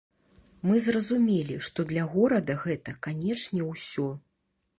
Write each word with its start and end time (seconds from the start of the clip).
Мы 0.69 0.79
зразумелі 0.85 1.57
што 1.67 1.85
для 1.91 2.07
горада 2.15 2.57
гэта, 2.65 2.97
канечне, 3.09 3.61
усё. 3.77 4.09